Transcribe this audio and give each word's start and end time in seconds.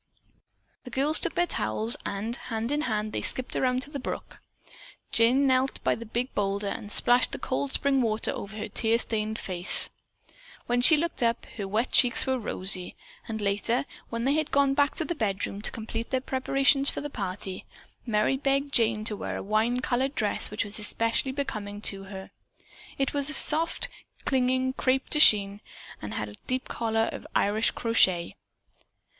The 0.83 0.89
girls 0.89 1.19
took 1.19 1.35
their 1.35 1.45
towels 1.45 1.95
and 2.07 2.35
hand 2.35 2.71
in 2.71 2.81
hand 2.89 3.13
they 3.13 3.21
skipped 3.21 3.55
around 3.55 3.83
to 3.83 3.91
the 3.91 3.99
brook. 3.99 4.39
Jane 5.11 5.45
knelt 5.45 5.79
by 5.83 5.93
the 5.93 6.07
big 6.07 6.33
boulder 6.33 6.69
and 6.69 6.91
splashed 6.91 7.33
the 7.33 7.37
cold 7.37 7.71
spring 7.71 8.01
water 8.01 8.31
over 8.31 8.55
her 8.57 8.67
tear 8.67 8.97
stained 8.97 9.39
eyes. 9.47 9.91
When 10.65 10.81
she 10.81 10.97
looked 10.97 11.21
up 11.21 11.45
her 11.55 11.67
wet 11.67 11.91
cheeks 11.91 12.25
were 12.25 12.39
rosy. 12.39 12.95
And 13.27 13.41
later, 13.41 13.85
when 14.09 14.23
they 14.23 14.33
had 14.33 14.49
gone 14.49 14.73
back 14.73 14.95
to 14.95 15.05
the 15.05 15.13
bedroom 15.13 15.61
to 15.61 15.69
complete 15.71 16.09
their 16.09 16.19
preparations 16.19 16.89
for 16.89 17.01
the 17.01 17.11
party, 17.11 17.67
Merry 18.03 18.37
begged 18.37 18.73
Jane 18.73 19.03
to 19.05 19.15
wear 19.15 19.37
a 19.37 19.43
wine 19.43 19.81
colored 19.81 20.15
dress 20.15 20.49
which 20.49 20.63
was 20.63 20.79
especially 20.79 21.31
becoming 21.31 21.79
to 21.81 22.05
her. 22.05 22.31
It 22.97 23.13
was 23.13 23.29
of 23.29 23.35
soft, 23.35 23.87
clinging 24.25 24.73
crepe 24.73 25.11
de 25.11 25.19
chine 25.19 25.61
and 26.01 26.15
had 26.15 26.27
a 26.27 26.33
deep 26.47 26.67
collar 26.67 27.07
of 27.11 27.27
Irish 27.35 27.69
crochet. 27.69 28.35